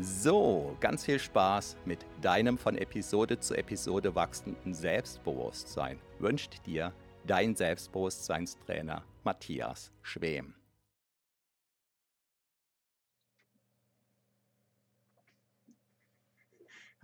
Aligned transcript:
So, 0.00 0.76
ganz 0.80 1.04
viel 1.04 1.20
Spaß 1.20 1.76
mit 1.84 2.04
deinem 2.20 2.58
von 2.58 2.76
Episode 2.76 3.38
zu 3.38 3.54
Episode 3.54 4.16
wachsenden 4.16 4.74
Selbstbewusstsein 4.74 6.00
wünscht 6.18 6.66
dir 6.66 6.92
dein 7.24 7.54
Selbstbewusstseinstrainer 7.54 9.04
Matthias 9.22 9.92
Schwem. 10.02 10.56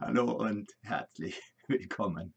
Hallo 0.00 0.32
und 0.32 0.72
herzlich 0.82 1.40
willkommen. 1.68 2.34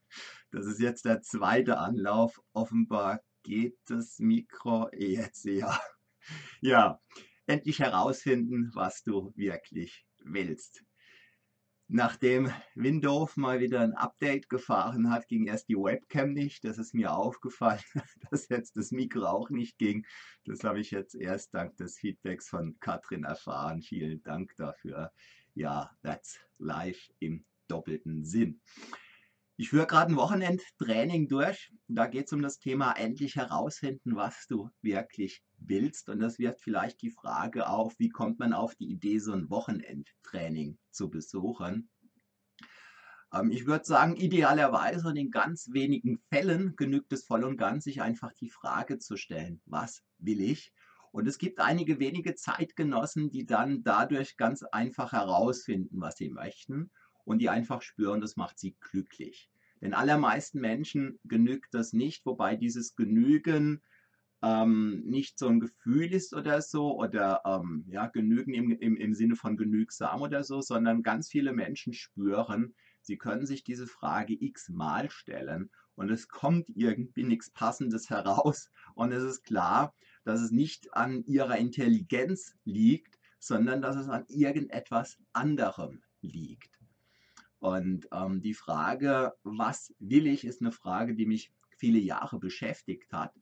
Das 0.52 0.68
ist 0.68 0.80
jetzt 0.80 1.06
der 1.06 1.24
zweite 1.24 1.80
Anlauf. 1.80 2.40
Offenbar 2.54 3.22
geht 3.42 3.80
das 3.88 4.20
Mikro 4.20 4.88
jetzt 4.94 5.46
ja. 5.46 5.80
Ja, 6.62 7.02
endlich 7.48 7.80
herausfinden, 7.80 8.70
was 8.76 9.02
du 9.02 9.34
wirklich 9.36 10.06
willst. 10.26 10.84
Nachdem 11.90 12.52
Windows 12.76 13.36
mal 13.36 13.60
wieder 13.60 13.82
ein 13.82 13.94
Update 13.94 14.50
gefahren 14.50 15.12
hat, 15.12 15.28
ging 15.28 15.46
erst 15.46 15.70
die 15.70 15.76
Webcam 15.76 16.34
nicht. 16.34 16.64
Das 16.64 16.78
ist 16.78 16.94
mir 16.94 17.14
aufgefallen, 17.14 17.84
dass 18.32 18.50
jetzt 18.50 18.78
das 18.78 18.92
Mikro 18.92 19.26
auch 19.26 19.50
nicht 19.50 19.78
ging. 19.78 20.06
Das 20.46 20.64
habe 20.64 20.80
ich 20.80 20.92
jetzt 20.92 21.14
erst 21.14 21.54
dank 21.54 21.76
des 21.78 22.00
Feedbacks 22.00 22.50
von 22.50 22.80
Katrin 22.80 23.26
erfahren. 23.26 23.82
Vielen 23.82 24.24
Dank 24.24 24.56
dafür. 24.56 25.12
Ja, 25.54 25.92
that's 26.02 26.40
live 26.58 27.12
im 27.20 27.46
doppelten 27.68 28.26
Sinn. 28.26 28.62
Ich 29.56 29.70
führe 29.70 29.86
gerade 29.86 30.12
ein 30.12 30.18
Wochenendtraining 30.18 31.28
durch. 31.28 31.72
Da 31.88 32.08
geht 32.08 32.26
es 32.26 32.34
um 32.34 32.42
das 32.42 32.58
Thema 32.58 32.94
endlich 32.94 33.36
herausfinden, 33.36 34.16
was 34.16 34.48
du 34.48 34.72
wirklich 34.82 35.44
willst. 35.68 36.10
Und 36.10 36.20
das 36.20 36.40
wirft 36.40 36.62
vielleicht 36.62 37.02
die 37.02 37.12
Frage 37.12 37.68
auf, 37.68 37.98
wie 38.00 38.10
kommt 38.10 38.40
man 38.40 38.54
auf 38.54 38.76
die 38.76 38.90
Idee, 38.90 39.20
so 39.20 39.34
ein 39.34 39.50
Wochenendtraining 39.50 40.78
zu 40.92 41.10
besuchen. 41.10 41.90
Ähm, 43.34 43.52
ich 43.52 43.66
würde 43.66 43.86
sagen, 43.86 44.16
idealerweise 44.16 45.08
und 45.08 45.18
in 45.18 45.32
ganz 45.32 45.70
wenigen 45.72 46.20
Fällen 46.30 46.76
genügt 46.76 47.12
es 47.14 47.26
voll 47.26 47.44
und 47.44 47.58
ganz, 47.58 47.84
sich 47.84 48.02
einfach 48.02 48.34
die 48.34 48.50
Frage 48.50 49.00
zu 49.00 49.18
stellen, 49.18 49.62
was 49.66 50.04
will 50.18 50.42
ich? 50.42 50.74
Und 51.12 51.28
es 51.28 51.38
gibt 51.38 51.60
einige 51.60 52.00
wenige 52.00 52.34
Zeitgenossen, 52.34 53.30
die 53.30 53.46
dann 53.46 53.84
dadurch 53.84 54.36
ganz 54.36 54.64
einfach 54.64 55.12
herausfinden, 55.12 56.02
was 56.02 56.18
sie 56.18 56.30
möchten 56.30 56.92
und 57.24 57.40
die 57.40 57.50
einfach 57.50 57.82
spüren, 57.82 58.20
das 58.20 58.36
macht 58.36 58.58
sie 58.60 58.76
glücklich. 58.80 59.50
Den 59.82 59.94
allermeisten 59.94 60.60
Menschen 60.60 61.20
genügt 61.24 61.74
das 61.74 61.94
nicht, 61.94 62.26
wobei 62.26 62.56
dieses 62.56 62.96
Genügen 62.96 63.84
ähm, 64.44 65.02
nicht 65.06 65.40
so 65.40 65.48
ein 65.48 65.62
Gefühl 65.62 66.14
ist 66.14 66.34
oder 66.34 66.62
so 66.62 67.00
oder 67.00 67.42
ähm, 67.46 67.86
ja, 67.88 68.08
genügen 68.08 68.54
im, 68.54 68.72
im, 68.72 68.98
im 68.98 69.14
Sinne 69.14 69.38
von 69.38 69.56
genügsam 69.56 70.22
oder 70.22 70.44
so, 70.44 70.62
sondern 70.62 71.02
ganz 71.02 71.30
viele 71.30 71.54
Menschen 71.54 71.94
spüren, 71.94 72.76
sie 73.02 73.18
können 73.18 73.46
sich 73.46 73.64
diese 73.64 73.88
Frage 73.88 74.36
x-mal 74.38 75.10
stellen 75.10 75.72
und 75.96 76.12
es 76.12 76.28
kommt 76.28 76.70
irgendwie 76.76 77.24
nichts 77.24 77.52
Passendes 77.52 78.10
heraus 78.10 78.70
und 78.96 79.14
es 79.14 79.24
ist 79.24 79.44
klar, 79.44 79.96
dass 80.26 80.42
es 80.42 80.52
nicht 80.52 80.94
an 80.94 81.24
ihrer 81.26 81.58
Intelligenz 81.58 82.54
liegt, 82.66 83.20
sondern 83.40 83.82
dass 83.82 83.96
es 83.96 84.10
an 84.10 84.26
irgendetwas 84.28 85.18
anderem 85.32 86.02
liegt. 86.22 86.80
Und 87.60 88.10
ähm, 88.12 88.42
die 88.42 88.54
Frage, 88.54 89.34
was 89.44 89.94
will 90.00 90.28
ich, 90.28 90.44
ist 90.44 90.60
eine 90.62 90.74
Frage, 90.74 91.16
die 91.16 91.26
mich 91.26 91.54
viele 91.78 92.00
Jahre 92.00 92.40
beschäftigt 92.40 93.12
hat. 93.14 93.34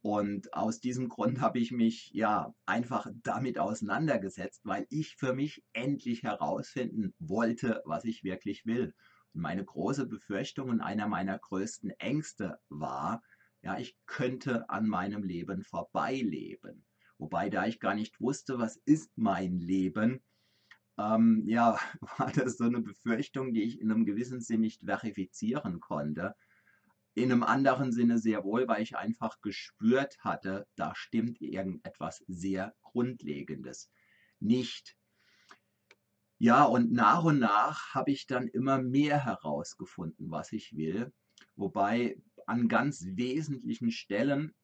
Und 0.00 0.54
aus 0.54 0.80
diesem 0.80 1.08
Grund 1.08 1.40
habe 1.40 1.58
ich 1.58 1.72
mich 1.72 2.10
ja 2.12 2.54
einfach 2.66 3.10
damit 3.22 3.58
auseinandergesetzt, 3.58 4.60
weil 4.64 4.86
ich 4.90 5.16
für 5.16 5.34
mich 5.34 5.64
endlich 5.72 6.22
herausfinden 6.22 7.14
wollte, 7.18 7.82
was 7.84 8.04
ich 8.04 8.22
wirklich 8.22 8.64
will. 8.64 8.94
Und 9.34 9.42
meine 9.42 9.64
große 9.64 10.06
Befürchtung 10.06 10.70
und 10.70 10.80
einer 10.80 11.08
meiner 11.08 11.38
größten 11.38 11.90
Ängste 11.98 12.58
war, 12.68 13.22
ja, 13.62 13.78
ich 13.78 13.96
könnte 14.06 14.70
an 14.70 14.86
meinem 14.86 15.24
Leben 15.24 15.64
vorbeileben. 15.64 16.84
Wobei 17.18 17.50
da 17.50 17.66
ich 17.66 17.80
gar 17.80 17.94
nicht 17.94 18.20
wusste, 18.20 18.58
was 18.58 18.76
ist 18.84 19.10
mein 19.16 19.58
Leben, 19.58 20.22
ähm, 20.98 21.44
ja, 21.46 21.78
war 22.18 22.32
das 22.32 22.56
so 22.56 22.64
eine 22.64 22.80
Befürchtung, 22.80 23.52
die 23.52 23.62
ich 23.62 23.80
in 23.80 23.90
einem 23.90 24.04
gewissen 24.04 24.40
Sinn 24.40 24.60
nicht 24.60 24.84
verifizieren 24.84 25.80
konnte. 25.80 26.34
In 27.18 27.32
einem 27.32 27.42
anderen 27.42 27.90
Sinne 27.90 28.18
sehr 28.18 28.44
wohl, 28.44 28.68
weil 28.68 28.80
ich 28.80 28.96
einfach 28.96 29.40
gespürt 29.40 30.18
hatte, 30.20 30.68
da 30.76 30.94
stimmt 30.94 31.40
irgendetwas 31.40 32.22
sehr 32.28 32.76
Grundlegendes 32.80 33.90
nicht. 34.38 34.96
Ja, 36.38 36.62
und 36.62 36.92
nach 36.92 37.24
und 37.24 37.40
nach 37.40 37.92
habe 37.92 38.12
ich 38.12 38.28
dann 38.28 38.46
immer 38.46 38.80
mehr 38.80 39.24
herausgefunden, 39.24 40.30
was 40.30 40.52
ich 40.52 40.76
will. 40.76 41.12
Wobei 41.56 42.22
an 42.46 42.68
ganz 42.68 43.04
wesentlichen 43.04 43.90
Stellen 43.90 44.54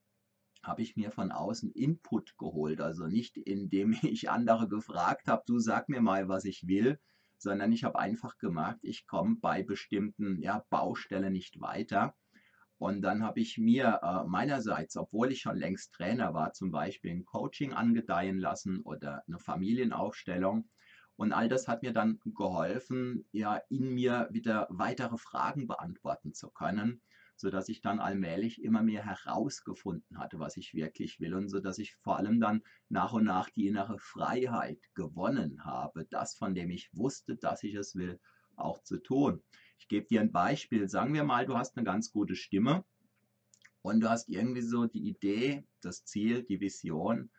habe 0.63 0.81
ich 0.81 0.95
mir 0.95 1.11
von 1.11 1.33
außen 1.33 1.71
Input 1.71 2.37
geholt. 2.37 2.79
Also 2.79 3.07
nicht 3.07 3.35
indem 3.35 3.91
ich 4.01 4.29
andere 4.29 4.69
gefragt 4.69 5.27
habe, 5.27 5.43
du 5.45 5.59
sag 5.59 5.89
mir 5.89 5.99
mal, 5.99 6.29
was 6.29 6.45
ich 6.45 6.67
will, 6.67 7.01
sondern 7.37 7.73
ich 7.73 7.83
habe 7.83 7.99
einfach 7.99 8.37
gemerkt, 8.37 8.79
ich 8.83 9.07
komme 9.07 9.35
bei 9.41 9.61
bestimmten 9.61 10.41
ja, 10.41 10.65
Baustellen 10.69 11.33
nicht 11.33 11.59
weiter. 11.59 12.15
Und 12.77 13.01
dann 13.01 13.23
habe 13.23 13.39
ich 13.39 13.57
mir 13.57 13.99
äh, 14.03 14.27
meinerseits, 14.27 14.97
obwohl 14.97 15.31
ich 15.31 15.41
schon 15.41 15.57
längst 15.57 15.93
Trainer 15.93 16.33
war, 16.33 16.53
zum 16.53 16.71
Beispiel 16.71 17.11
ein 17.11 17.25
Coaching 17.25 17.73
angedeihen 17.73 18.37
lassen 18.37 18.81
oder 18.81 19.23
eine 19.27 19.39
Familienaufstellung. 19.39 20.69
Und 21.15 21.31
all 21.31 21.47
das 21.47 21.67
hat 21.67 21.81
mir 21.83 21.93
dann 21.93 22.19
geholfen, 22.25 23.25
ja, 23.31 23.61
in 23.69 23.93
mir 23.93 24.27
wieder 24.31 24.67
weitere 24.69 25.17
Fragen 25.17 25.67
beantworten 25.67 26.33
zu 26.33 26.49
können 26.49 27.01
sodass 27.37 27.69
ich 27.69 27.81
dann 27.81 27.99
allmählich 27.99 28.63
immer 28.63 28.81
mehr 28.81 29.05
herausgefunden 29.05 30.17
hatte, 30.17 30.39
was 30.39 30.57
ich 30.57 30.73
wirklich 30.73 31.19
will 31.19 31.33
und 31.33 31.49
sodass 31.49 31.77
ich 31.79 31.95
vor 31.95 32.17
allem 32.17 32.39
dann 32.39 32.61
nach 32.89 33.13
und 33.13 33.25
nach 33.25 33.49
die 33.49 33.67
innere 33.67 33.99
Freiheit 33.99 34.79
gewonnen 34.93 35.65
habe, 35.65 36.05
das, 36.09 36.35
von 36.35 36.55
dem 36.55 36.69
ich 36.69 36.89
wusste, 36.93 37.35
dass 37.35 37.63
ich 37.63 37.75
es 37.75 37.95
will, 37.95 38.19
auch 38.57 38.81
zu 38.83 38.97
tun. 38.97 39.43
Ich 39.77 39.87
gebe 39.87 40.07
dir 40.07 40.21
ein 40.21 40.31
Beispiel. 40.31 40.87
Sagen 40.89 41.13
wir 41.13 41.23
mal, 41.23 41.45
du 41.45 41.57
hast 41.57 41.77
eine 41.77 41.85
ganz 41.85 42.11
gute 42.11 42.35
Stimme 42.35 42.83
und 43.81 43.99
du 43.99 44.09
hast 44.09 44.29
irgendwie 44.29 44.61
so 44.61 44.85
die 44.85 45.07
Idee, 45.07 45.63
das 45.81 46.05
Ziel, 46.05 46.43
die 46.43 46.59
Vision, 46.59 47.29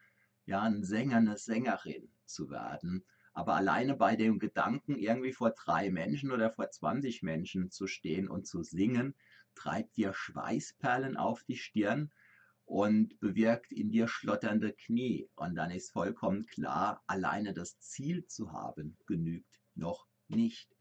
ja, 0.45 0.63
ein 0.63 0.85
Sänger, 0.85 1.17
eine 1.17 1.37
Sängerin 1.39 2.09
zu 2.25 2.51
werden. 2.51 3.05
Aber 3.33 3.55
alleine 3.55 3.97
bei 3.97 4.17
dem 4.17 4.39
Gedanken, 4.39 4.97
irgendwie 4.97 5.33
vor 5.33 5.51
drei 5.51 5.91
Menschen 5.91 6.31
oder 6.31 6.51
vor 6.51 6.71
20 6.71 7.23
Menschen 7.23 7.71
zu 7.71 7.87
stehen 7.87 8.29
und 8.29 8.47
zu 8.47 8.63
singen, 8.63 9.15
treibt 9.55 9.97
dir 9.97 10.15
Schweißperlen 10.15 11.17
auf 11.17 11.43
die 11.45 11.57
Stirn 11.57 12.13
und 12.65 13.19
bewirkt 13.21 13.73
in 13.73 13.91
dir 13.91 14.09
schlotternde 14.09 14.73
Knie. 14.73 15.29
Und 15.35 15.55
dann 15.55 15.71
ist 15.71 15.93
vollkommen 15.93 16.47
klar, 16.47 17.03
alleine 17.07 17.55
das 17.55 17.79
Ziel 17.81 18.27
zu 18.27 18.53
haben, 18.53 18.97
genügt 19.07 19.61
noch 19.75 20.07
nicht. 20.29 20.76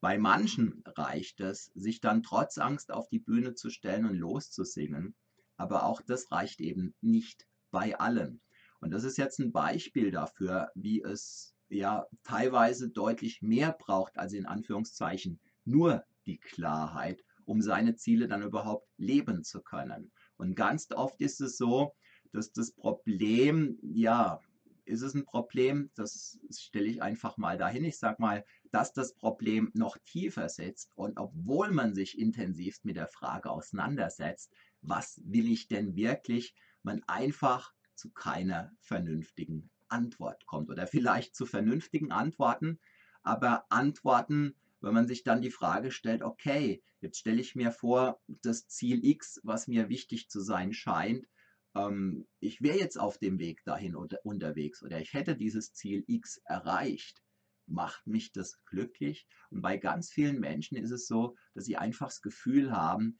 Bei 0.00 0.18
manchen 0.18 0.82
reicht 0.86 1.40
es, 1.40 1.66
sich 1.74 2.00
dann 2.00 2.22
trotz 2.22 2.58
Angst 2.58 2.90
auf 2.90 3.08
die 3.08 3.18
Bühne 3.18 3.54
zu 3.54 3.68
stellen 3.68 4.06
und 4.06 4.14
loszusingen, 4.14 5.14
aber 5.56 5.84
auch 5.84 6.00
das 6.00 6.32
reicht 6.32 6.60
eben 6.60 6.94
nicht 7.02 7.46
bei 7.70 7.98
allen. 7.98 8.40
Und 8.80 8.92
das 8.92 9.04
ist 9.04 9.18
jetzt 9.18 9.38
ein 9.38 9.52
Beispiel 9.52 10.10
dafür, 10.10 10.70
wie 10.74 11.02
es 11.02 11.54
ja 11.68 12.06
teilweise 12.24 12.88
deutlich 12.88 13.42
mehr 13.42 13.72
braucht 13.72 14.18
als 14.18 14.32
in 14.32 14.46
Anführungszeichen 14.46 15.38
nur 15.64 16.04
die 16.26 16.38
Klarheit, 16.38 17.22
um 17.44 17.60
seine 17.60 17.94
Ziele 17.96 18.26
dann 18.26 18.42
überhaupt 18.42 18.88
leben 18.96 19.44
zu 19.44 19.60
können. 19.60 20.10
Und 20.36 20.54
ganz 20.54 20.90
oft 20.92 21.20
ist 21.20 21.40
es 21.40 21.58
so, 21.58 21.94
dass 22.32 22.52
das 22.52 22.72
Problem, 22.72 23.78
ja, 23.82 24.40
ist 24.84 25.02
es 25.02 25.14
ein 25.14 25.24
Problem, 25.24 25.90
das 25.94 26.38
stelle 26.50 26.86
ich 26.86 27.02
einfach 27.02 27.36
mal 27.36 27.58
dahin. 27.58 27.84
Ich 27.84 27.98
sage 27.98 28.20
mal, 28.20 28.44
dass 28.70 28.92
das 28.92 29.14
Problem 29.14 29.70
noch 29.74 29.98
tiefer 29.98 30.48
sitzt 30.48 30.90
und 30.96 31.18
obwohl 31.18 31.70
man 31.70 31.94
sich 31.94 32.18
intensiv 32.18 32.78
mit 32.84 32.96
der 32.96 33.08
Frage 33.08 33.50
auseinandersetzt, 33.50 34.52
was 34.82 35.20
will 35.24 35.50
ich 35.50 35.68
denn 35.68 35.96
wirklich, 35.96 36.54
man 36.82 37.02
einfach 37.06 37.72
zu 37.94 38.10
keiner 38.10 38.72
vernünftigen 38.80 39.70
Antwort 39.88 40.46
kommt 40.46 40.70
oder 40.70 40.86
vielleicht 40.86 41.34
zu 41.34 41.46
vernünftigen 41.46 42.12
Antworten, 42.12 42.78
aber 43.22 43.66
Antworten, 43.70 44.54
wenn 44.80 44.94
man 44.94 45.06
sich 45.06 45.24
dann 45.24 45.42
die 45.42 45.50
Frage 45.50 45.90
stellt, 45.90 46.22
okay, 46.22 46.82
jetzt 47.00 47.18
stelle 47.18 47.40
ich 47.40 47.54
mir 47.54 47.72
vor, 47.72 48.20
das 48.28 48.68
Ziel 48.68 49.04
X, 49.04 49.40
was 49.42 49.68
mir 49.68 49.88
wichtig 49.88 50.30
zu 50.30 50.40
sein 50.40 50.72
scheint, 50.72 51.26
ähm, 51.74 52.26
ich 52.40 52.62
wäre 52.62 52.78
jetzt 52.78 52.98
auf 52.98 53.18
dem 53.18 53.38
Weg 53.38 53.64
dahin 53.64 53.94
unter, 53.94 54.18
unterwegs 54.24 54.82
oder 54.82 55.00
ich 55.00 55.12
hätte 55.12 55.36
dieses 55.36 55.72
Ziel 55.72 56.04
X 56.06 56.40
erreicht. 56.44 57.22
Macht 57.70 58.06
mich 58.06 58.32
das 58.32 58.62
glücklich? 58.64 59.26
Und 59.50 59.62
bei 59.62 59.76
ganz 59.76 60.10
vielen 60.10 60.40
Menschen 60.40 60.76
ist 60.76 60.90
es 60.90 61.06
so, 61.06 61.36
dass 61.54 61.64
sie 61.64 61.76
einfach 61.76 62.08
das 62.08 62.22
Gefühl 62.22 62.72
haben, 62.72 63.18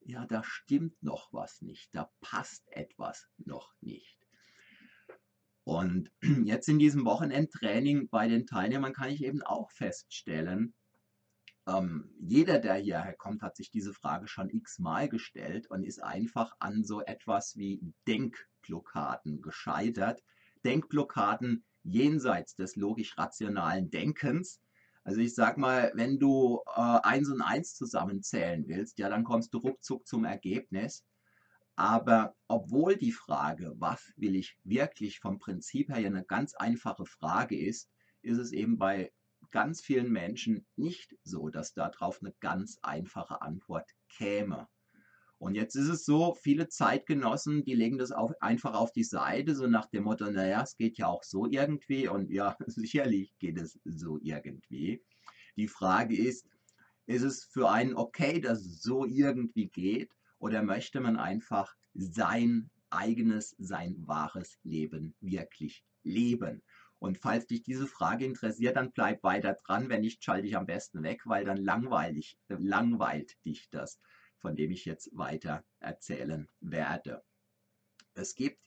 ja, 0.00 0.26
da 0.26 0.42
stimmt 0.44 1.02
noch 1.02 1.32
was 1.32 1.62
nicht, 1.62 1.94
da 1.94 2.10
passt 2.20 2.64
etwas 2.70 3.28
noch 3.38 3.72
nicht. 3.80 4.18
Und 5.64 6.12
jetzt 6.44 6.68
in 6.68 6.78
diesem 6.78 7.04
Wochenendtraining 7.04 8.08
bei 8.10 8.28
den 8.28 8.46
Teilnehmern 8.46 8.92
kann 8.92 9.10
ich 9.10 9.24
eben 9.24 9.42
auch 9.42 9.70
feststellen, 9.70 10.74
ähm, 11.66 12.10
jeder, 12.20 12.58
der 12.58 12.74
hierher 12.74 13.14
kommt, 13.14 13.42
hat 13.42 13.56
sich 13.56 13.70
diese 13.70 13.94
Frage 13.94 14.28
schon 14.28 14.50
x-mal 14.50 15.08
gestellt 15.08 15.66
und 15.70 15.82
ist 15.82 16.02
einfach 16.02 16.54
an 16.58 16.84
so 16.84 17.00
etwas 17.00 17.56
wie 17.56 17.80
Denkblockaden 18.06 19.40
gescheitert. 19.40 20.22
Denkblockaden 20.64 21.64
jenseits 21.84 22.56
des 22.56 22.76
logisch-rationalen 22.76 23.90
Denkens. 23.90 24.60
Also 25.04 25.20
ich 25.20 25.34
sag 25.34 25.58
mal, 25.58 25.92
wenn 25.94 26.18
du 26.18 26.60
äh, 26.74 26.80
1 26.80 27.30
und 27.30 27.42
1 27.42 27.76
zusammenzählen 27.76 28.66
willst, 28.66 28.98
ja, 28.98 29.08
dann 29.08 29.24
kommst 29.24 29.52
du 29.54 29.58
ruckzuck 29.58 30.06
zum 30.06 30.24
Ergebnis. 30.24 31.04
Aber 31.76 32.34
obwohl 32.48 32.96
die 32.96 33.12
Frage, 33.12 33.74
was 33.78 34.12
will 34.16 34.36
ich 34.36 34.56
wirklich 34.64 35.20
vom 35.20 35.38
Prinzip 35.38 35.88
her 35.90 35.98
ja 35.98 36.08
eine 36.08 36.24
ganz 36.24 36.54
einfache 36.54 37.04
Frage 37.04 37.58
ist, 37.58 37.90
ist 38.22 38.38
es 38.38 38.52
eben 38.52 38.78
bei 38.78 39.12
ganz 39.50 39.80
vielen 39.80 40.10
Menschen 40.10 40.66
nicht 40.76 41.16
so, 41.22 41.48
dass 41.48 41.74
darauf 41.74 42.20
eine 42.22 42.32
ganz 42.40 42.78
einfache 42.82 43.42
Antwort 43.42 43.90
käme. 44.08 44.68
Und 45.44 45.56
jetzt 45.56 45.74
ist 45.76 45.90
es 45.90 46.06
so, 46.06 46.34
viele 46.40 46.68
Zeitgenossen, 46.68 47.64
die 47.64 47.74
legen 47.74 47.98
das 47.98 48.12
auf, 48.12 48.32
einfach 48.40 48.72
auf 48.72 48.92
die 48.92 49.04
Seite, 49.04 49.54
so 49.54 49.66
nach 49.66 49.84
dem 49.90 50.04
Motto, 50.04 50.30
naja, 50.30 50.62
es 50.62 50.74
geht 50.74 50.96
ja 50.96 51.06
auch 51.06 51.22
so 51.22 51.44
irgendwie. 51.44 52.08
Und 52.08 52.30
ja, 52.30 52.56
sicherlich 52.66 53.36
geht 53.38 53.60
es 53.60 53.78
so 53.84 54.18
irgendwie. 54.22 55.04
Die 55.58 55.68
Frage 55.68 56.16
ist, 56.16 56.46
ist 57.04 57.24
es 57.24 57.44
für 57.44 57.70
einen 57.70 57.94
okay, 57.94 58.40
dass 58.40 58.60
es 58.60 58.80
so 58.80 59.04
irgendwie 59.04 59.68
geht? 59.68 60.10
Oder 60.38 60.62
möchte 60.62 61.00
man 61.00 61.18
einfach 61.18 61.74
sein 61.92 62.70
eigenes, 62.88 63.54
sein 63.58 63.96
wahres 63.98 64.58
Leben 64.62 65.14
wirklich 65.20 65.84
leben? 66.04 66.62
Und 66.98 67.18
falls 67.18 67.46
dich 67.46 67.62
diese 67.62 67.86
Frage 67.86 68.24
interessiert, 68.24 68.76
dann 68.76 68.92
bleib 68.92 69.22
weiter 69.22 69.58
dran. 69.66 69.90
Wenn 69.90 70.00
nicht, 70.00 70.24
schalte 70.24 70.46
ich 70.46 70.56
am 70.56 70.64
besten 70.64 71.02
weg, 71.02 71.20
weil 71.26 71.44
dann 71.44 71.58
langweilig, 71.58 72.38
langweilt 72.48 73.34
dich 73.44 73.68
das, 73.68 74.00
von 74.44 74.56
dem 74.56 74.70
ich 74.70 74.84
jetzt 74.84 75.08
weiter 75.16 75.64
erzählen 75.80 76.50
werde. 76.60 77.22
Es 78.12 78.34
gibt 78.34 78.60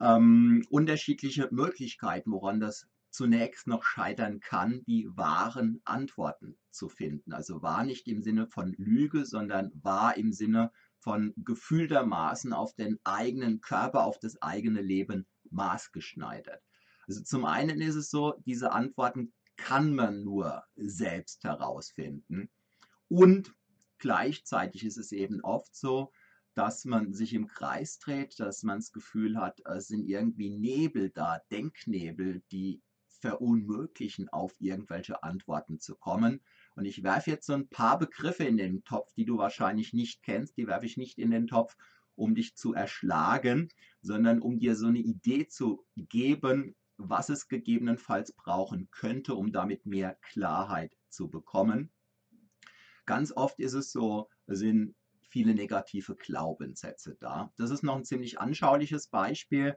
ähm, 0.00 0.64
unterschiedliche 0.70 1.50
Möglichkeiten, 1.50 2.32
woran 2.32 2.60
das 2.60 2.88
zunächst 3.10 3.66
noch 3.66 3.84
scheitern 3.84 4.40
kann, 4.40 4.82
die 4.86 5.06
wahren 5.10 5.82
Antworten 5.84 6.56
zu 6.70 6.88
finden. 6.88 7.34
Also 7.34 7.60
wahr 7.60 7.84
nicht 7.84 8.08
im 8.08 8.22
Sinne 8.22 8.46
von 8.46 8.72
Lüge, 8.78 9.26
sondern 9.26 9.70
wahr 9.74 10.16
im 10.16 10.32
Sinne 10.32 10.72
von 10.98 11.34
gefühltermaßen 11.36 12.54
auf 12.54 12.74
den 12.74 12.98
eigenen 13.04 13.60
Körper, 13.60 14.04
auf 14.04 14.18
das 14.18 14.40
eigene 14.40 14.80
Leben 14.80 15.26
maßgeschneidert. 15.50 16.62
Also 17.06 17.22
zum 17.22 17.44
einen 17.44 17.82
ist 17.82 17.96
es 17.96 18.08
so, 18.08 18.32
diese 18.46 18.72
Antworten 18.72 19.34
kann 19.58 19.94
man 19.94 20.24
nur 20.24 20.64
selbst 20.74 21.44
herausfinden. 21.44 22.48
Und 23.08 23.52
gleichzeitig 24.04 24.84
ist 24.84 24.98
es 24.98 25.12
eben 25.12 25.40
oft 25.40 25.74
so, 25.74 26.12
dass 26.52 26.84
man 26.84 27.14
sich 27.14 27.32
im 27.32 27.46
Kreis 27.46 27.98
dreht, 27.98 28.38
dass 28.38 28.62
man 28.62 28.76
das 28.76 28.92
Gefühl 28.92 29.38
hat, 29.38 29.62
es 29.64 29.88
sind 29.88 30.06
irgendwie 30.06 30.50
Nebel 30.50 31.08
da, 31.08 31.40
Denknebel, 31.50 32.42
die 32.52 32.82
verunmöglichen, 33.08 34.28
auf 34.28 34.54
irgendwelche 34.60 35.22
Antworten 35.22 35.80
zu 35.80 35.96
kommen. 35.96 36.42
Und 36.76 36.84
ich 36.84 37.02
werfe 37.02 37.30
jetzt 37.30 37.46
so 37.46 37.54
ein 37.54 37.68
paar 37.68 37.98
Begriffe 37.98 38.44
in 38.44 38.58
den 38.58 38.84
Topf, 38.84 39.14
die 39.14 39.24
du 39.24 39.38
wahrscheinlich 39.38 39.94
nicht 39.94 40.22
kennst, 40.22 40.58
die 40.58 40.66
werfe 40.66 40.84
ich 40.84 40.98
nicht 40.98 41.18
in 41.18 41.30
den 41.30 41.46
Topf, 41.46 41.74
um 42.14 42.34
dich 42.34 42.56
zu 42.56 42.74
erschlagen, 42.74 43.70
sondern 44.02 44.38
um 44.38 44.58
dir 44.58 44.76
so 44.76 44.88
eine 44.88 44.98
Idee 44.98 45.48
zu 45.48 45.86
geben, 45.96 46.76
was 46.98 47.30
es 47.30 47.48
gegebenenfalls 47.48 48.32
brauchen 48.32 48.90
könnte, 48.90 49.34
um 49.34 49.50
damit 49.50 49.86
mehr 49.86 50.18
Klarheit 50.20 50.94
zu 51.08 51.30
bekommen. 51.30 51.90
Ganz 53.06 53.32
oft 53.34 53.58
ist 53.58 53.74
es 53.74 53.92
so, 53.92 54.28
sind 54.46 54.94
viele 55.28 55.54
negative 55.54 56.14
Glaubenssätze 56.14 57.16
da. 57.20 57.52
Das 57.56 57.70
ist 57.70 57.82
noch 57.82 57.96
ein 57.96 58.04
ziemlich 58.04 58.38
anschauliches 58.38 59.08
Beispiel 59.08 59.76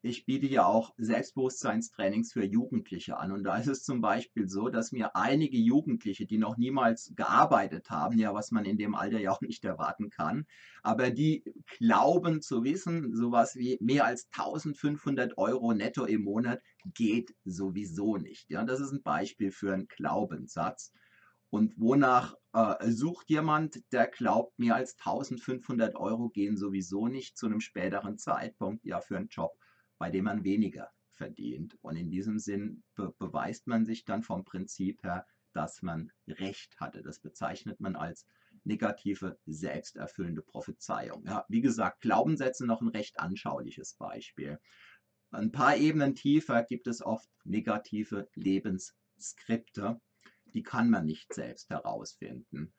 ich 0.00 0.26
biete 0.26 0.46
ja 0.46 0.64
auch 0.64 0.94
Selbstbewusstseinstrainings 0.96 2.32
für 2.32 2.44
Jugendliche 2.44 3.18
an. 3.18 3.32
Und 3.32 3.42
da 3.42 3.56
ist 3.56 3.66
es 3.66 3.82
zum 3.82 4.00
Beispiel 4.00 4.48
so, 4.48 4.68
dass 4.68 4.92
mir 4.92 5.16
einige 5.16 5.58
Jugendliche, 5.58 6.24
die 6.24 6.38
noch 6.38 6.56
niemals 6.56 7.12
gearbeitet 7.16 7.90
haben, 7.90 8.16
ja, 8.18 8.32
was 8.32 8.52
man 8.52 8.64
in 8.64 8.78
dem 8.78 8.94
Alter 8.94 9.18
ja 9.18 9.32
auch 9.32 9.40
nicht 9.40 9.64
erwarten 9.64 10.10
kann, 10.10 10.46
aber 10.82 11.10
die 11.10 11.42
glauben 11.78 12.42
zu 12.42 12.62
wissen, 12.62 13.14
sowas 13.14 13.56
wie 13.56 13.76
mehr 13.80 14.04
als 14.04 14.28
1500 14.30 15.36
Euro 15.36 15.74
netto 15.74 16.04
im 16.04 16.22
Monat 16.22 16.60
geht 16.94 17.34
sowieso 17.44 18.16
nicht. 18.16 18.50
Ja, 18.50 18.64
das 18.64 18.80
ist 18.80 18.92
ein 18.92 19.02
Beispiel 19.02 19.50
für 19.50 19.72
einen 19.72 19.88
Glaubenssatz. 19.88 20.92
Und 21.50 21.74
wonach 21.78 22.36
äh, 22.52 22.90
sucht 22.90 23.30
jemand, 23.30 23.80
der 23.92 24.06
glaubt, 24.06 24.58
mehr 24.58 24.74
als 24.74 24.98
1500 24.98 25.96
Euro 25.96 26.28
gehen 26.28 26.56
sowieso 26.56 27.08
nicht 27.08 27.38
zu 27.38 27.46
einem 27.46 27.60
späteren 27.60 28.18
Zeitpunkt, 28.18 28.84
ja, 28.84 29.00
für 29.00 29.16
einen 29.16 29.28
Job 29.28 29.58
bei 29.98 30.10
dem 30.10 30.24
man 30.24 30.44
weniger 30.44 30.90
verdient. 31.10 31.76
Und 31.82 31.96
in 31.96 32.10
diesem 32.10 32.38
Sinn 32.38 32.82
be 32.94 33.12
beweist 33.18 33.66
man 33.66 33.84
sich 33.84 34.04
dann 34.04 34.22
vom 34.22 34.44
Prinzip 34.44 35.02
her, 35.02 35.26
dass 35.52 35.82
man 35.82 36.12
Recht 36.26 36.78
hatte. 36.78 37.02
Das 37.02 37.18
bezeichnet 37.18 37.80
man 37.80 37.96
als 37.96 38.26
negative, 38.64 39.38
selbsterfüllende 39.46 40.42
Prophezeiung. 40.42 41.24
Ja, 41.26 41.44
wie 41.48 41.60
gesagt, 41.60 42.00
Glaubenssätze 42.00 42.64
noch 42.64 42.80
ein 42.80 42.88
recht 42.88 43.18
anschauliches 43.18 43.94
Beispiel. 43.94 44.60
Ein 45.30 45.52
paar 45.52 45.76
Ebenen 45.76 46.14
tiefer 46.14 46.62
gibt 46.62 46.86
es 46.86 47.02
oft 47.02 47.28
negative 47.44 48.28
Lebensskripte. 48.34 50.00
Die 50.54 50.62
kann 50.62 50.90
man 50.90 51.06
nicht 51.06 51.32
selbst 51.32 51.70
herausfinden. 51.70 52.72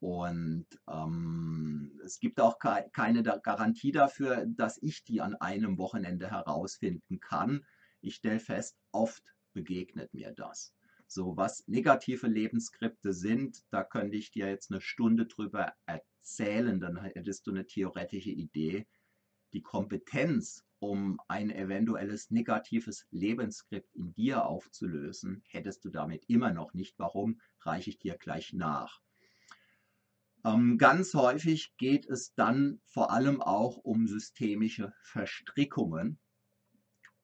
Und 0.00 0.66
ähm, 0.86 1.98
es 2.04 2.20
gibt 2.20 2.38
auch 2.40 2.58
ke 2.58 2.90
keine 2.92 3.22
Garantie 3.22 3.92
dafür, 3.92 4.44
dass 4.46 4.76
ich 4.82 5.02
die 5.04 5.22
an 5.22 5.34
einem 5.36 5.78
Wochenende 5.78 6.30
herausfinden 6.30 7.20
kann. 7.20 7.64
Ich 8.02 8.16
stelle 8.16 8.40
fest, 8.40 8.76
oft 8.92 9.34
begegnet 9.54 10.12
mir 10.12 10.32
das. 10.32 10.74
So, 11.06 11.36
was 11.36 11.66
negative 11.68 12.26
Lebensskripte 12.26 13.12
sind, 13.14 13.62
da 13.70 13.82
könnte 13.82 14.16
ich 14.16 14.30
dir 14.30 14.48
jetzt 14.48 14.70
eine 14.70 14.80
Stunde 14.80 15.26
drüber 15.26 15.72
erzählen, 15.86 16.80
dann 16.80 17.00
hättest 17.02 17.46
du 17.46 17.52
eine 17.52 17.66
theoretische 17.66 18.30
Idee. 18.30 18.86
Die 19.52 19.62
Kompetenz, 19.62 20.64
um 20.84 21.18
ein 21.28 21.50
eventuelles 21.50 22.30
negatives 22.30 23.06
Lebensskript 23.10 23.94
in 23.94 24.12
dir 24.12 24.44
aufzulösen, 24.44 25.42
hättest 25.48 25.84
du 25.84 25.90
damit 25.90 26.24
immer 26.28 26.52
noch 26.52 26.74
nicht. 26.74 26.98
Warum, 26.98 27.40
reiche 27.60 27.90
ich 27.90 27.98
dir 27.98 28.16
gleich 28.16 28.52
nach. 28.52 29.00
Ähm, 30.44 30.76
ganz 30.76 31.14
häufig 31.14 31.74
geht 31.78 32.06
es 32.06 32.34
dann 32.34 32.80
vor 32.84 33.10
allem 33.10 33.40
auch 33.40 33.78
um 33.78 34.06
systemische 34.06 34.92
Verstrickungen. 35.02 36.18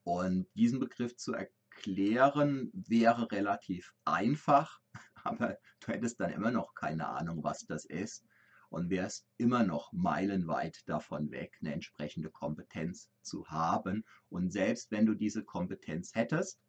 Und 0.02 0.46
diesen 0.54 0.80
Begriff 0.80 1.16
zu 1.16 1.34
erklären 1.34 2.70
wäre 2.72 3.30
relativ 3.30 3.92
einfach, 4.06 4.80
aber 5.22 5.58
du 5.80 5.92
hättest 5.92 6.18
dann 6.18 6.30
immer 6.30 6.50
noch 6.50 6.74
keine 6.74 7.08
Ahnung, 7.08 7.44
was 7.44 7.66
das 7.66 7.84
ist 7.84 8.24
und 8.70 8.88
wärst 8.88 9.26
immer 9.36 9.64
noch 9.64 9.92
meilenweit 9.92 10.88
davon 10.88 11.30
weg, 11.30 11.58
eine 11.60 11.74
entsprechende 11.74 12.30
Kompetenz 12.30 13.10
zu 13.20 13.46
haben. 13.48 14.04
Und 14.30 14.50
selbst 14.52 14.90
wenn 14.90 15.06
du 15.06 15.14
diese 15.14 15.44
Kompetenz 15.44 16.14
hättest, 16.14 16.60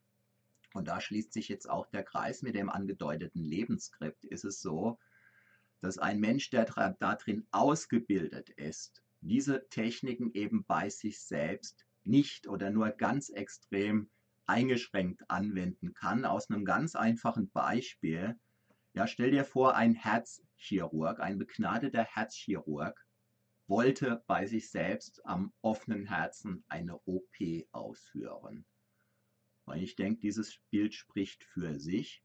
und 0.74 0.88
da 0.88 1.00
schließt 1.00 1.32
sich 1.32 1.48
jetzt 1.48 1.70
auch 1.70 1.86
der 1.88 2.04
Kreis 2.04 2.42
mit 2.42 2.56
dem 2.56 2.70
angedeuteten 2.70 3.44
Lebensskript, 3.44 4.26
ist 4.26 4.46
es 4.46 4.62
so, 4.62 4.98
dass 5.82 5.98
ein 5.98 6.20
Mensch, 6.20 6.50
der 6.50 6.66
darin 7.00 7.48
ausgebildet 7.52 8.50
ist, 8.52 9.04
diese 9.22 9.68
Techniken 9.70 10.32
eben 10.34 10.64
bei 10.66 10.90
sich 10.90 11.20
selbst 11.20 11.86
nicht 12.04 12.48
oder 12.48 12.70
nur 12.72 12.90
ganz 12.90 13.30
extrem 13.30 14.10
eingeschränkt 14.48 15.30
anwenden 15.30 15.94
kann. 15.94 16.26
Aus 16.26 16.50
einem 16.50 16.66
ganz 16.66 16.96
einfachen 16.96 17.50
Beispiel. 17.52 18.40
Ja, 18.94 19.08
stell 19.08 19.32
dir 19.32 19.46
vor, 19.46 19.76
ein 19.76 19.94
Herzchirurg, 20.62 21.20
ein 21.20 21.40
begnadeter 21.40 22.04
Herzchirurg, 22.04 23.04
wollte 23.66 24.24
bei 24.28 24.46
sich 24.46 24.70
selbst 24.70 25.26
am 25.26 25.52
offenen 25.62 26.06
Herzen 26.06 26.64
eine 26.68 27.00
OP 27.06 27.36
ausführen. 27.72 28.66
Und 29.66 29.78
ich 29.78 29.96
denke, 29.96 30.22
dieses 30.22 30.60
Bild 30.70 30.94
spricht 30.94 31.44
für 31.44 31.80
sich. 31.80 32.22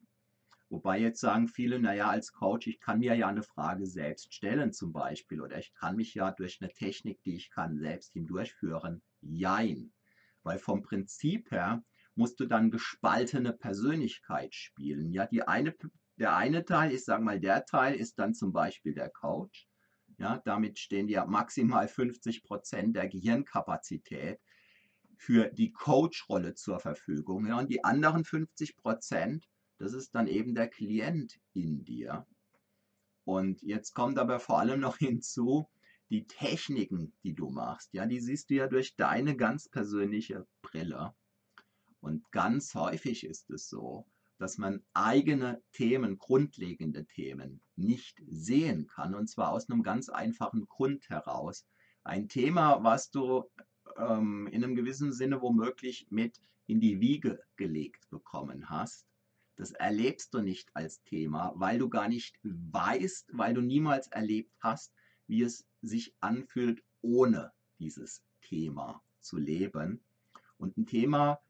Wobei 0.68 1.00
jetzt 1.00 1.20
sagen 1.20 1.48
viele, 1.48 1.78
naja, 1.78 2.10
als 2.10 2.32
Coach, 2.32 2.66
ich 2.66 2.78
kann 2.78 2.98
mir 2.98 3.14
ja 3.14 3.28
eine 3.28 3.42
Frage 3.42 3.86
selbst 3.86 4.34
stellen 4.34 4.72
zum 4.72 4.92
Beispiel 4.92 5.40
oder 5.40 5.58
ich 5.58 5.72
kann 5.72 5.96
mich 5.96 6.12
ja 6.12 6.30
durch 6.30 6.60
eine 6.60 6.70
Technik, 6.70 7.22
die 7.22 7.36
ich 7.36 7.50
kann, 7.50 7.78
selbst 7.78 8.12
hindurchführen. 8.12 9.00
Jein. 9.22 9.94
Weil 10.42 10.58
vom 10.58 10.82
Prinzip 10.82 11.50
her 11.52 11.82
musst 12.14 12.38
du 12.40 12.44
dann 12.44 12.70
gespaltene 12.70 13.54
Persönlichkeit 13.54 14.54
spielen. 14.54 15.10
Ja, 15.10 15.26
die 15.26 15.42
eine, 15.42 15.74
der 16.18 16.36
eine 16.36 16.64
Teil, 16.64 16.92
ich 16.92 17.04
sage 17.04 17.22
mal, 17.22 17.40
der 17.40 17.64
Teil 17.64 17.94
ist 17.94 18.18
dann 18.18 18.34
zum 18.34 18.52
Beispiel 18.52 18.94
der 18.94 19.10
Coach. 19.10 19.68
Ja, 20.18 20.40
damit 20.44 20.78
stehen 20.78 21.08
dir 21.08 21.26
maximal 21.26 21.88
50 21.88 22.42
Prozent 22.42 22.96
der 22.96 23.08
Gehirnkapazität 23.08 24.40
für 25.16 25.48
die 25.48 25.72
Coach-Rolle 25.72 26.54
zur 26.54 26.80
Verfügung. 26.80 27.46
Ja, 27.46 27.58
und 27.58 27.70
die 27.70 27.84
anderen 27.84 28.24
50 28.24 28.76
Prozent, 28.76 29.46
das 29.78 29.92
ist 29.92 30.14
dann 30.14 30.26
eben 30.26 30.54
der 30.54 30.68
Klient 30.68 31.38
in 31.52 31.84
dir. 31.84 32.26
Und 33.24 33.60
jetzt 33.62 33.92
kommt 33.92 34.18
aber 34.18 34.40
vor 34.40 34.58
allem 34.58 34.80
noch 34.80 34.96
hinzu, 34.98 35.68
die 36.08 36.26
Techniken, 36.26 37.12
die 37.24 37.34
du 37.34 37.50
machst, 37.50 37.92
ja, 37.92 38.06
die 38.06 38.20
siehst 38.20 38.48
du 38.48 38.54
ja 38.54 38.68
durch 38.68 38.94
deine 38.94 39.36
ganz 39.36 39.68
persönliche 39.68 40.46
Brille. 40.62 41.14
Und 42.00 42.30
ganz 42.30 42.74
häufig 42.74 43.26
ist 43.26 43.50
es 43.50 43.68
so, 43.68 44.06
dass 44.38 44.58
man 44.58 44.82
eigene 44.92 45.62
Themen, 45.72 46.18
grundlegende 46.18 47.06
Themen 47.06 47.60
nicht 47.76 48.22
sehen 48.28 48.86
kann. 48.86 49.14
Und 49.14 49.28
zwar 49.28 49.52
aus 49.52 49.68
einem 49.68 49.82
ganz 49.82 50.08
einfachen 50.08 50.66
Grund 50.66 51.08
heraus. 51.08 51.66
Ein 52.04 52.28
Thema, 52.28 52.84
was 52.84 53.10
du 53.10 53.44
ähm, 53.96 54.46
in 54.48 54.62
einem 54.62 54.74
gewissen 54.74 55.12
Sinne 55.12 55.40
womöglich 55.40 56.06
mit 56.10 56.40
in 56.66 56.80
die 56.80 57.00
Wiege 57.00 57.40
gelegt 57.56 58.08
bekommen 58.10 58.68
hast, 58.68 59.06
das 59.56 59.72
erlebst 59.72 60.34
du 60.34 60.40
nicht 60.40 60.70
als 60.74 61.02
Thema, 61.04 61.52
weil 61.56 61.78
du 61.78 61.88
gar 61.88 62.08
nicht 62.08 62.38
weißt, 62.42 63.30
weil 63.32 63.54
du 63.54 63.62
niemals 63.62 64.08
erlebt 64.08 64.52
hast, 64.60 64.92
wie 65.26 65.42
es 65.42 65.66
sich 65.80 66.14
anfühlt, 66.20 66.82
ohne 67.00 67.52
dieses 67.78 68.22
Thema 68.42 69.02
zu 69.20 69.38
leben. 69.38 70.04
Und 70.58 70.76
ein 70.76 70.86
Thema, 70.86 71.40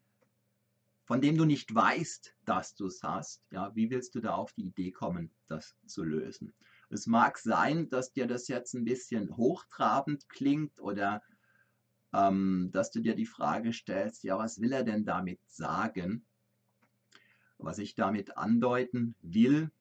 von 1.07 1.21
dem 1.21 1.37
du 1.37 1.45
nicht 1.45 1.73
weißt, 1.73 2.35
dass 2.43 2.75
du 2.75 2.87
es 2.87 3.01
hast, 3.01 3.41
ja, 3.49 3.73
wie 3.75 3.89
willst 3.89 4.13
du 4.13 4.19
da 4.19 4.35
auf 4.35 4.51
die 4.51 4.65
Idee 4.65 4.91
kommen, 4.91 5.31
das 5.47 5.73
zu 5.85 6.03
lösen? 6.03 6.53
Es 6.89 7.07
mag 7.07 7.37
sein, 7.37 7.87
dass 7.87 8.11
dir 8.11 8.27
das 8.27 8.49
jetzt 8.49 8.73
ein 8.73 8.83
bisschen 8.83 9.37
hochtrabend 9.37 10.27
klingt 10.27 10.81
oder 10.81 11.23
ähm, 12.11 12.71
dass 12.73 12.91
du 12.91 12.99
dir 12.99 13.15
die 13.15 13.25
Frage 13.25 13.71
stellst, 13.71 14.25
ja, 14.25 14.37
was 14.37 14.59
will 14.59 14.73
er 14.73 14.83
denn 14.83 15.05
damit 15.05 15.39
sagen? 15.47 16.25
Was 17.57 17.77
ich 17.77 17.95
damit 17.95 18.35
andeuten 18.35 19.15
will, 19.21 19.71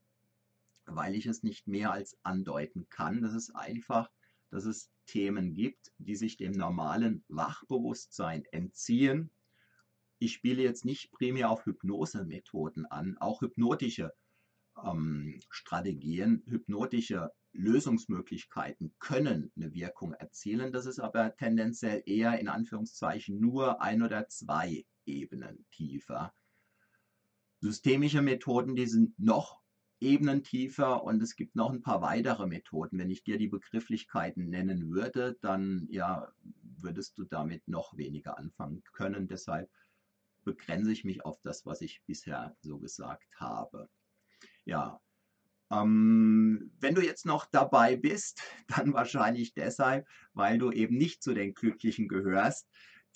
weil 0.84 1.16
ich 1.16 1.26
es 1.26 1.42
nicht 1.42 1.66
mehr 1.66 1.90
als 1.90 2.16
andeuten 2.22 2.88
kann, 2.88 3.20
das 3.20 3.34
ist 3.34 3.50
einfach, 3.50 4.12
dass 4.50 4.64
es 4.64 4.92
Themen 5.06 5.54
gibt, 5.54 5.90
die 5.98 6.14
sich 6.14 6.36
dem 6.36 6.52
normalen 6.52 7.24
Wachbewusstsein 7.26 8.44
entziehen. 8.52 9.32
Ich 10.18 10.32
spiele 10.32 10.62
jetzt 10.62 10.84
nicht 10.84 11.10
primär 11.12 11.50
auf 11.50 11.66
Hypnosemethoden 11.66 12.86
an, 12.86 13.16
auch 13.18 13.42
hypnotische 13.42 14.12
ähm, 14.82 15.40
Strategien, 15.50 16.42
hypnotische 16.46 17.30
Lösungsmöglichkeiten 17.52 18.94
können 18.98 19.50
eine 19.56 19.72
Wirkung 19.72 20.12
erzielen. 20.12 20.72
Das 20.72 20.86
ist 20.86 21.00
aber 21.00 21.36
tendenziell 21.36 22.02
eher 22.06 22.38
in 22.38 22.48
Anführungszeichen 22.48 23.40
nur 23.40 23.80
ein 23.80 24.02
oder 24.02 24.28
zwei 24.28 24.84
Ebenen 25.06 25.66
tiefer. 25.70 26.34
Systemische 27.60 28.22
Methoden, 28.22 28.76
die 28.76 28.86
sind 28.86 29.18
noch 29.18 29.60
Ebenen 29.98 30.42
tiefer 30.42 31.04
und 31.04 31.22
es 31.22 31.36
gibt 31.36 31.56
noch 31.56 31.70
ein 31.70 31.80
paar 31.80 32.02
weitere 32.02 32.46
Methoden. 32.46 32.98
Wenn 32.98 33.10
ich 33.10 33.24
dir 33.24 33.38
die 33.38 33.48
Begrifflichkeiten 33.48 34.50
nennen 34.50 34.90
würde, 34.90 35.38
dann 35.40 35.86
ja, 35.90 36.28
würdest 36.62 37.16
du 37.16 37.24
damit 37.24 37.66
noch 37.66 37.96
weniger 37.96 38.36
anfangen 38.38 38.82
können. 38.92 39.26
Deshalb 39.26 39.70
begrenze 40.46 40.92
ich 40.92 41.04
mich 41.04 41.26
auf 41.26 41.40
das, 41.42 41.66
was 41.66 41.82
ich 41.82 42.02
bisher 42.06 42.56
so 42.62 42.78
gesagt 42.78 43.28
habe. 43.38 43.90
Ja, 44.64 45.00
ähm, 45.70 46.70
wenn 46.78 46.94
du 46.94 47.02
jetzt 47.02 47.26
noch 47.26 47.44
dabei 47.46 47.96
bist, 47.96 48.40
dann 48.68 48.94
wahrscheinlich 48.94 49.52
deshalb, 49.52 50.06
weil 50.32 50.58
du 50.58 50.70
eben 50.72 50.96
nicht 50.96 51.22
zu 51.22 51.34
den 51.34 51.52
Glücklichen 51.52 52.08
gehörst, 52.08 52.66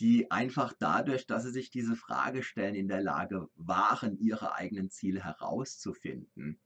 die 0.01 0.31
einfach 0.31 0.73
dadurch, 0.79 1.27
dass 1.27 1.45
sie 1.45 1.53
sich 1.53 1.71
diese 1.71 1.95
Frage 1.95 2.43
stellen, 2.43 2.75
in 2.75 2.89
der 2.89 3.03
Lage 3.03 3.49
waren, 3.55 4.19
ihre 4.19 4.55
eigenen 4.55 4.91
Ziele 4.91 5.23
herauszufinden. 5.23 6.59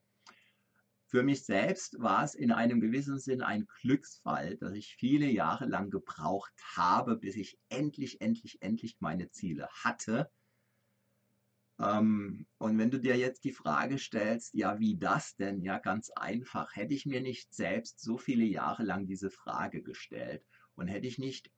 Für 1.07 1.23
mich 1.23 1.45
selbst 1.45 2.01
war 2.01 2.25
es 2.25 2.35
in 2.35 2.53
einem 2.53 2.81
gewissen 2.81 3.19
Sinn 3.19 3.43
ein 3.43 3.67
Glücksfall, 3.81 4.57
dass 4.57 4.73
ich 4.73 4.97
viele 4.97 5.27
Jahre 5.27 5.67
lang 5.67 5.91
gebraucht 5.91 6.55
habe, 6.77 7.17
bis 7.17 7.37
ich 7.37 7.59
endlich, 7.69 8.21
endlich, 8.21 8.63
endlich 8.63 8.97
meine 9.01 9.31
Ziele 9.31 9.69
hatte 9.69 10.31
ähm, 11.81 12.47
und 12.59 12.79
wenn 12.79 12.91
du 12.91 13.01
dir 13.01 13.17
jetzt 13.17 13.45
die 13.45 13.53
Frage 13.53 13.99
stellst, 13.99 14.55
ja, 14.55 14.79
wie 14.79 14.97
das 14.97 15.37
denn? 15.37 15.61
Ja, 15.63 15.79
ganz 15.79 16.11
einfach. 16.11 16.77
Hätte 16.77 16.95
ich 16.95 17.07
mir 17.07 17.21
nicht 17.21 17.53
selbst 17.53 18.01
so 18.01 18.17
viele 18.17 18.45
Jahre 18.45 18.85
lang 18.85 19.07
diese 19.07 19.31
Frage 19.31 19.83
gestellt 19.83 20.45
und 20.77 20.87
hätte 20.87 21.07
ich 21.07 21.19
nicht 21.19 21.51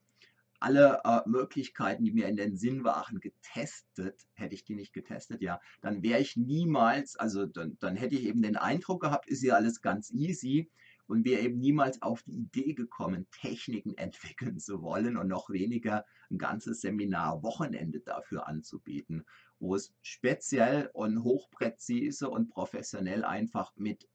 alle 0.59 1.01
äh, 1.03 1.21
Möglichkeiten, 1.27 2.03
die 2.03 2.11
mir 2.11 2.27
in 2.27 2.35
den 2.35 2.55
Sinn 2.55 2.83
waren, 2.83 3.19
getestet, 3.19 4.25
hätte 4.33 4.55
ich 4.55 4.63
die 4.63 4.73
nicht 4.73 4.91
getestet, 4.91 5.41
ja, 5.41 5.61
dann 5.81 6.01
wäre 6.01 6.19
ich 6.19 6.35
niemals, 6.35 7.15
also 7.15 7.45
dann, 7.45 7.77
dann 7.79 7.95
hätte 7.95 8.15
ich 8.15 8.23
eben 8.23 8.41
den 8.41 8.57
Eindruck 8.57 9.01
gehabt, 9.01 9.29
ist 9.29 9.43
ja 9.43 9.53
alles 9.53 9.81
ganz 9.81 10.11
easy 10.11 10.71
und 11.07 11.25
wäre 11.25 11.41
eben 11.41 11.59
niemals 11.59 12.01
auf 12.01 12.21
die 12.23 12.33
Idee 12.33 12.73
gekommen, 12.73 13.27
Techniken 13.31 13.97
entwickeln 13.97 14.59
zu 14.59 14.81
wollen 14.81 15.17
und 15.17 15.27
noch 15.27 15.49
weniger 15.49 16.05
ein 16.29 16.37
ganzes 16.37 16.81
Seminar 16.81 17.43
Wochenende 17.43 18.01
dafür 18.01 18.47
anzubieten 18.47 19.25
wo 19.59 19.75
es 19.75 19.93
speziell 20.01 20.89
und 20.93 21.23
hochpräzise 21.23 22.29
und 22.29 22.49
professionell 22.49 23.23
einfach 23.23 23.75
mit 23.75 24.07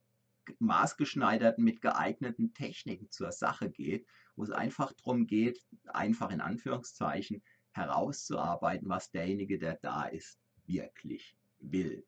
maßgeschneiderten, 0.59 1.63
mit 1.63 1.81
geeigneten 1.81 2.53
Techniken 2.53 3.11
zur 3.11 3.33
Sache 3.33 3.71
geht, 3.71 4.07
wo 4.37 4.45
es 4.45 4.51
einfach 4.51 4.93
darum 4.93 5.27
geht, 5.27 5.65
einfach 5.87 6.31
in 6.31 6.41
Anführungszeichen 6.41 7.43
herauszuarbeiten, 7.73 8.89
was 8.89 9.11
derjenige, 9.11 9.59
der 9.59 9.79
da 9.81 10.05
ist, 10.05 10.39
wirklich 10.67 11.37
will. 11.59 12.05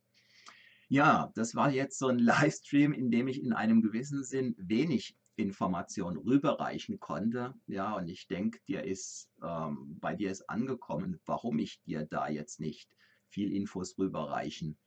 Ja, 0.94 1.32
das 1.34 1.56
war 1.56 1.72
jetzt 1.72 1.98
so 1.98 2.06
ein 2.06 2.20
Livestream, 2.20 2.92
in 2.92 3.10
dem 3.10 3.26
ich 3.26 3.42
in 3.42 3.52
einem 3.52 3.82
gewissen 3.82 4.22
Sinn 4.22 4.54
wenig 4.58 5.16
Information 5.34 6.16
rüberreichen 6.16 7.00
konnte. 7.00 7.52
Ja, 7.66 7.96
und 7.96 8.06
ich 8.06 8.28
denke, 8.28 8.60
dir 8.68 8.84
ist 8.84 9.28
ähm, 9.42 9.98
bei 9.98 10.14
dir 10.14 10.30
ist 10.30 10.48
angekommen, 10.48 11.18
warum 11.26 11.58
ich 11.58 11.82
dir 11.82 12.06
da 12.06 12.28
jetzt 12.28 12.60
nicht 12.60 12.88
viel 13.28 13.52
Infos 13.52 13.98
rüberreichen 13.98 14.78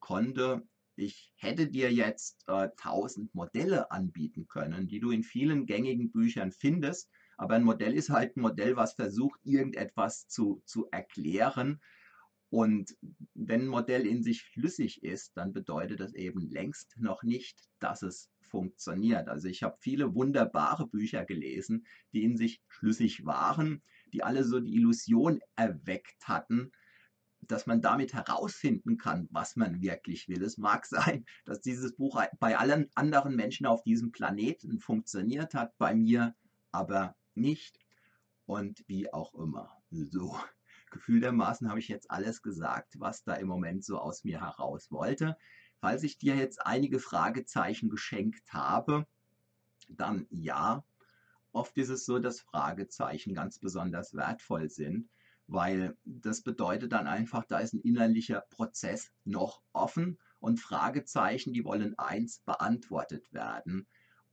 konnte. 0.00 0.66
Ich 0.96 1.34
hätte 1.36 1.68
dir 1.68 1.92
jetzt 1.92 2.44
äh, 2.48 2.70
1000 2.78 3.34
Modelle 3.34 3.90
anbieten 3.90 4.48
können, 4.48 4.88
die 4.88 5.00
du 5.00 5.10
in 5.10 5.22
vielen 5.22 5.66
gängigen 5.66 6.10
Büchern 6.10 6.50
findest. 6.50 7.10
Aber 7.36 7.56
ein 7.56 7.64
Modell 7.64 7.92
ist 7.92 8.08
halt 8.08 8.38
ein 8.38 8.40
Modell, 8.40 8.76
was 8.76 8.94
versucht, 8.94 9.40
irgendetwas 9.44 10.26
zu, 10.28 10.62
zu 10.64 10.88
erklären. 10.90 11.78
Und 12.52 12.98
wenn 13.32 13.62
ein 13.62 13.68
Modell 13.68 14.06
in 14.06 14.22
sich 14.22 14.42
flüssig 14.42 15.02
ist, 15.02 15.34
dann 15.38 15.54
bedeutet 15.54 16.00
das 16.00 16.12
eben 16.12 16.50
längst 16.50 16.98
noch 16.98 17.22
nicht, 17.22 17.58
dass 17.78 18.02
es 18.02 18.28
funktioniert. 18.42 19.28
Also 19.28 19.48
ich 19.48 19.62
habe 19.62 19.78
viele 19.80 20.14
wunderbare 20.14 20.86
Bücher 20.86 21.24
gelesen, 21.24 21.86
die 22.12 22.24
in 22.24 22.36
sich 22.36 22.60
schlüssig 22.68 23.24
waren, 23.24 23.80
die 24.12 24.22
alle 24.22 24.44
so 24.44 24.60
die 24.60 24.74
Illusion 24.74 25.40
erweckt 25.56 26.28
hatten, 26.28 26.72
dass 27.40 27.64
man 27.64 27.80
damit 27.80 28.12
herausfinden 28.12 28.98
kann, 28.98 29.28
was 29.30 29.56
man 29.56 29.80
wirklich 29.80 30.28
will. 30.28 30.42
Es 30.42 30.58
mag 30.58 30.84
sein, 30.86 31.24
dass 31.46 31.62
dieses 31.62 31.96
Buch 31.96 32.22
bei 32.38 32.58
allen 32.58 32.90
anderen 32.94 33.34
Menschen 33.34 33.64
auf 33.64 33.82
diesem 33.82 34.12
Planeten 34.12 34.78
funktioniert 34.78 35.54
hat, 35.54 35.78
bei 35.78 35.94
mir 35.94 36.34
aber 36.70 37.16
nicht. 37.34 37.78
Und 38.44 38.84
wie 38.88 39.10
auch 39.10 39.32
immer. 39.32 39.70
So, 39.90 40.36
gefühltermaßen 40.92 41.68
habe 41.68 41.80
ich 41.80 41.88
jetzt 41.88 42.10
alles 42.10 42.42
gesagt, 42.42 43.00
was 43.00 43.24
da 43.24 43.34
im 43.34 43.48
Moment 43.48 43.84
so 43.84 43.98
aus 43.98 44.22
mir 44.22 44.40
heraus 44.40 44.92
wollte. 44.92 45.36
Falls 45.80 46.04
ich 46.04 46.18
dir 46.18 46.36
jetzt 46.36 46.64
einige 46.64 47.00
Fragezeichen 47.00 47.90
geschenkt 47.90 48.52
habe, 48.52 49.06
dann 49.88 50.26
ja. 50.30 50.84
Oft 51.50 51.76
ist 51.76 51.88
es 51.88 52.06
so, 52.06 52.18
dass 52.18 52.40
Fragezeichen 52.40 53.34
ganz 53.34 53.58
besonders 53.58 54.14
wertvoll 54.14 54.70
sind, 54.70 55.10
weil 55.46 55.96
das 56.04 56.42
bedeutet 56.42 56.92
dann 56.92 57.06
einfach, 57.06 57.44
da 57.44 57.58
ist 57.58 57.74
ein 57.74 57.80
innerlicher 57.80 58.42
Prozess 58.48 59.10
noch 59.24 59.60
offen 59.72 60.18
und 60.38 60.60
Fragezeichen, 60.60 61.52
die 61.52 61.64
wollen 61.64 61.98
eins 61.98 62.38
beantwortet 62.40 63.32
werden. 63.32 63.86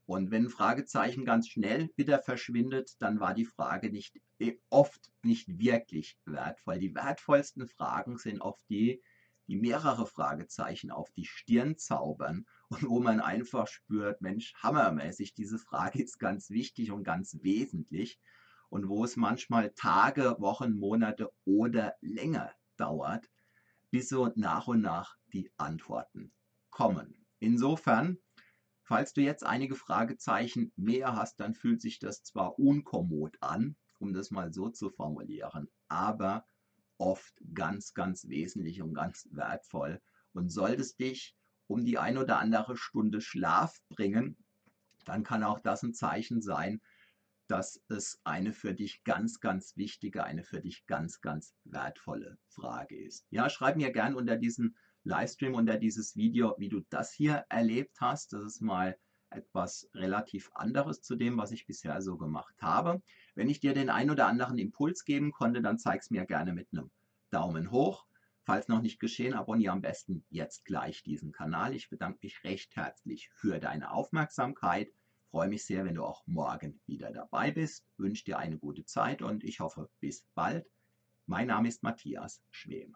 Und 0.09 0.31
wenn 0.31 0.45
ein 0.45 0.49
Fragezeichen 0.49 1.23
ganz 1.23 1.47
schnell 1.47 1.91
wieder 1.95 2.17
verschwindet, 2.17 2.95
dann 2.97 3.19
war 3.19 3.35
die 3.35 3.45
Frage 3.45 3.91
nicht 3.91 4.19
eh, 4.39 4.57
oft 4.71 5.11
nicht 5.21 5.59
wirklich 5.59 6.17
wertvoll. 6.25 6.79
Die 6.79 6.95
wertvollsten 6.95 7.67
Fragen 7.67 8.17
sind 8.17 8.41
oft 8.41 8.67
die, 8.71 9.03
die 9.45 9.55
mehrere 9.55 10.07
Fragezeichen 10.07 10.89
auf 10.89 11.11
die 11.11 11.25
Stirn 11.25 11.77
zaubern 11.77 12.47
und 12.69 12.89
wo 12.89 12.99
man 12.99 13.19
einfach 13.19 13.67
spürt, 13.67 14.19
Mensch, 14.19 14.55
hammermäßig, 14.55 15.35
diese 15.35 15.59
Frage 15.59 16.01
ist 16.01 16.17
ganz 16.17 16.49
wichtig 16.49 16.89
und 16.89 17.03
ganz 17.03 17.37
wesentlich 17.43 18.19
und 18.69 18.89
wo 18.89 19.03
es 19.03 19.15
manchmal 19.15 19.69
Tage, 19.75 20.37
Wochen, 20.39 20.73
Monate 20.73 21.31
oder 21.45 21.93
länger 22.01 22.51
dauert, 22.77 23.29
bis 23.91 24.09
so 24.09 24.31
nach 24.35 24.65
und 24.65 24.81
nach 24.81 25.17
die 25.33 25.51
Antworten 25.57 26.31
kommen. 26.71 27.27
Insofern, 27.37 28.17
falls 28.89 29.13
du 29.13 29.21
jetzt 29.21 29.45
einige 29.45 29.75
Fragezeichen 29.75 30.73
mehr 30.75 31.15
hast, 31.15 31.39
dann 31.39 31.53
fühlt 31.53 31.79
sich 31.79 31.99
das 31.99 32.23
zwar 32.23 32.57
unkommod 32.57 33.37
an, 33.39 33.75
um 33.99 34.13
das 34.13 34.31
mal 34.31 34.51
so 34.51 34.69
zu 34.69 34.89
formulieren, 34.89 35.69
aber 35.89 36.43
oft 36.97 37.35
ganz, 37.53 37.93
ganz 37.93 38.27
wesentlich 38.29 38.81
und 38.81 38.95
ganz 38.95 39.29
wertvoll 39.31 40.01
und 40.33 40.49
solltest 40.49 40.99
dich 40.99 41.35
um 41.67 41.85
die 41.85 41.99
ein 41.99 42.17
oder 42.17 42.39
andere 42.39 42.77
Stunde 42.77 43.21
Schlaf 43.21 43.79
bringen, 43.89 44.43
dann 45.05 45.23
kann 45.23 45.43
auch 45.43 45.59
das 45.59 45.83
ein 45.83 45.93
Zeichen 45.93 46.41
sein, 46.41 46.81
dass 47.45 47.83
es 47.89 48.19
eine 48.23 48.53
für 48.53 48.73
dich 48.73 49.03
ganz, 49.03 49.39
ganz 49.39 49.77
wichtige, 49.77 50.23
eine 50.23 50.43
für 50.43 50.61
dich 50.61 50.87
ganz, 50.87 51.21
ganz 51.21 51.53
wertvolle 51.63 52.39
Frage 52.47 52.99
ist. 52.99 53.27
Ja, 53.29 53.51
schreib 53.51 53.75
mir 53.75 53.91
gern 53.91 54.15
unter 54.15 54.35
diesen 54.35 54.75
Livestream, 55.03 55.55
unter 55.55 55.77
dieses 55.77 56.15
Video, 56.15 56.55
wie 56.57 56.69
du 56.69 56.81
das 56.89 57.13
hier 57.13 57.45
erlebt 57.49 58.01
hast. 58.01 58.33
Das 58.33 58.43
ist 58.43 58.61
mal 58.61 58.97
etwas 59.29 59.89
relativ 59.93 60.51
anderes 60.53 61.01
zu 61.01 61.15
dem, 61.15 61.37
was 61.37 61.51
ich 61.51 61.65
bisher 61.65 62.01
so 62.01 62.17
gemacht 62.17 62.55
habe. 62.61 63.01
Wenn 63.35 63.49
ich 63.49 63.59
dir 63.59 63.73
den 63.73 63.89
ein 63.89 64.09
oder 64.09 64.27
anderen 64.27 64.57
Impuls 64.57 65.05
geben 65.05 65.31
konnte, 65.31 65.61
dann 65.61 65.77
zeig 65.77 66.01
es 66.01 66.09
mir 66.09 66.25
gerne 66.25 66.53
mit 66.53 66.67
einem 66.71 66.89
Daumen 67.29 67.71
hoch. 67.71 68.05
Falls 68.43 68.67
noch 68.67 68.81
nicht 68.81 68.99
geschehen, 68.99 69.35
abonniere 69.35 69.73
am 69.73 69.81
besten 69.81 70.25
jetzt 70.29 70.65
gleich 70.65 71.03
diesen 71.03 71.31
Kanal. 71.31 71.75
Ich 71.75 71.89
bedanke 71.89 72.19
mich 72.23 72.43
recht 72.43 72.75
herzlich 72.75 73.29
für 73.31 73.59
deine 73.59 73.91
Aufmerksamkeit. 73.91 74.91
Freue 75.29 75.47
mich 75.47 75.65
sehr, 75.65 75.85
wenn 75.85 75.93
du 75.93 76.03
auch 76.03 76.25
morgen 76.25 76.79
wieder 76.87 77.11
dabei 77.11 77.51
bist. 77.51 77.85
Wünsche 77.97 78.25
dir 78.25 78.39
eine 78.39 78.57
gute 78.57 78.85
Zeit 78.85 79.21
und 79.21 79.43
ich 79.43 79.59
hoffe 79.59 79.89
bis 79.99 80.25
bald. 80.33 80.65
Mein 81.27 81.47
Name 81.47 81.67
ist 81.67 81.83
Matthias 81.83 82.41
Schwem. 82.49 82.95